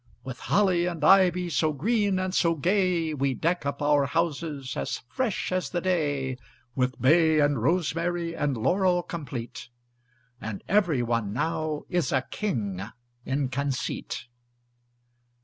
[0.23, 4.97] With holly and ivy So green and so gay, We deck up our houses As
[5.07, 6.39] fresh as the day;
[6.73, 9.69] With bay and rosemary And laurel complete;
[10.41, 12.81] And every one now Is a king
[13.27, 14.25] in conceit.